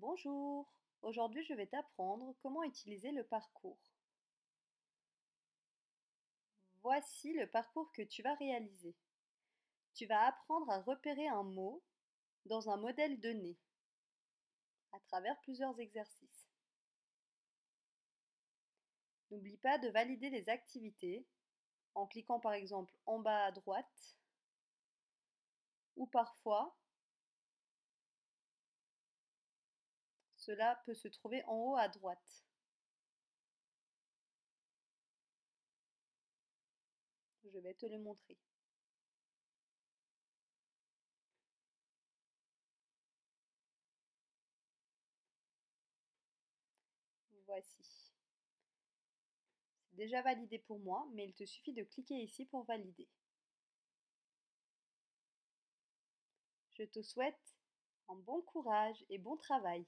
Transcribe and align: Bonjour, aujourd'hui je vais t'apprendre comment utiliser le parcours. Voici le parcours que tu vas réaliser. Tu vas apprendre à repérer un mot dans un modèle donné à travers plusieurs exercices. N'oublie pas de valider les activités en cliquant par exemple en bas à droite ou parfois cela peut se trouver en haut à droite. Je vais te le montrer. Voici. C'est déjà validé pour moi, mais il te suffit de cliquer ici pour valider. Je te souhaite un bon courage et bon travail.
Bonjour, 0.00 0.72
aujourd'hui 1.02 1.42
je 1.42 1.54
vais 1.54 1.66
t'apprendre 1.66 2.32
comment 2.38 2.62
utiliser 2.62 3.10
le 3.10 3.24
parcours. 3.24 3.80
Voici 6.82 7.32
le 7.32 7.48
parcours 7.48 7.90
que 7.90 8.02
tu 8.02 8.22
vas 8.22 8.34
réaliser. 8.34 8.94
Tu 9.94 10.06
vas 10.06 10.28
apprendre 10.28 10.70
à 10.70 10.80
repérer 10.82 11.26
un 11.26 11.42
mot 11.42 11.82
dans 12.44 12.70
un 12.70 12.76
modèle 12.76 13.18
donné 13.18 13.58
à 14.92 15.00
travers 15.00 15.36
plusieurs 15.40 15.80
exercices. 15.80 16.48
N'oublie 19.32 19.58
pas 19.58 19.78
de 19.78 19.88
valider 19.88 20.30
les 20.30 20.48
activités 20.48 21.26
en 21.96 22.06
cliquant 22.06 22.38
par 22.38 22.52
exemple 22.52 22.96
en 23.04 23.18
bas 23.18 23.46
à 23.46 23.50
droite 23.50 24.16
ou 25.96 26.06
parfois 26.06 26.78
cela 30.48 30.80
peut 30.86 30.94
se 30.94 31.08
trouver 31.08 31.44
en 31.44 31.56
haut 31.56 31.76
à 31.76 31.88
droite. 31.88 32.42
Je 37.44 37.58
vais 37.58 37.74
te 37.74 37.84
le 37.84 37.98
montrer. 37.98 38.38
Voici. 47.44 48.14
C'est 49.90 49.96
déjà 49.96 50.22
validé 50.22 50.58
pour 50.60 50.78
moi, 50.78 51.06
mais 51.12 51.26
il 51.26 51.34
te 51.34 51.44
suffit 51.44 51.74
de 51.74 51.82
cliquer 51.82 52.14
ici 52.22 52.46
pour 52.46 52.64
valider. 52.64 53.06
Je 56.70 56.84
te 56.84 57.02
souhaite 57.02 57.54
un 58.08 58.16
bon 58.16 58.40
courage 58.40 59.04
et 59.10 59.18
bon 59.18 59.36
travail. 59.36 59.84